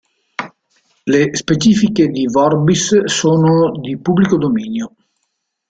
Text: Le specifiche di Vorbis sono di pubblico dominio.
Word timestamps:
Le 1.05 1.29
specifiche 1.35 2.07
di 2.07 2.25
Vorbis 2.27 3.03
sono 3.03 3.69
di 3.79 3.99
pubblico 3.99 4.35
dominio. 4.35 4.95